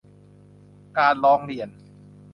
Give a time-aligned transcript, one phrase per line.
[0.97, 1.69] การร้องเรียน